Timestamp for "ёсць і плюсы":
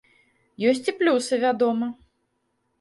0.71-1.41